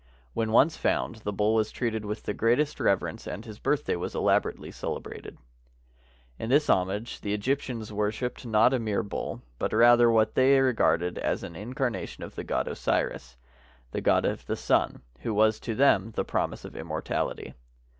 When 0.33 0.51
once 0.51 0.77
found, 0.77 1.17
the 1.17 1.31
bull 1.31 1.53
was 1.53 1.69
treated 1.71 2.05
with 2.05 2.23
the 2.23 2.33
greatest 2.33 2.79
reverence, 2.79 3.27
and 3.27 3.45
his 3.45 3.59
birthday 3.59 3.95
was 3.95 4.15
elaborately 4.15 4.71
celebrated. 4.71 5.37
In 6.39 6.49
this 6.49 6.71
homage 6.71 7.21
the 7.21 7.35
Egyptians 7.35 7.93
worshiped 7.93 8.43
not 8.43 8.73
a 8.73 8.79
mere 8.79 9.03
bull, 9.03 9.43
but 9.59 9.73
rather 9.73 10.09
what 10.09 10.33
they 10.33 10.59
regarded 10.59 11.19
as 11.19 11.43
an 11.43 11.55
incarnation 11.55 12.23
of 12.23 12.33
the 12.33 12.43
god 12.43 12.67
Osiris, 12.67 13.37
the 13.91 14.01
god 14.01 14.25
of 14.25 14.43
the 14.47 14.55
sun, 14.55 15.03
who 15.19 15.35
was 15.35 15.59
to 15.59 15.75
them 15.75 16.09
the 16.15 16.25
promise 16.25 16.65
of 16.65 16.75
immortality. 16.75 17.53